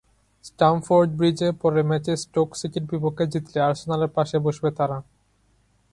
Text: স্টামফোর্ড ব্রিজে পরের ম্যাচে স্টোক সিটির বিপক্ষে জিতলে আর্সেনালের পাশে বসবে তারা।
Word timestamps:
স্টামফোর্ড 0.45 1.09
ব্রিজে 1.17 1.49
পরের 1.61 1.85
ম্যাচে 1.89 2.13
স্টোক 2.23 2.49
সিটির 2.59 2.85
বিপক্ষে 2.91 3.25
জিতলে 3.33 3.59
আর্সেনালের 3.67 4.11
পাশে 4.17 4.37
বসবে 4.45 4.69
তারা। 4.77 4.97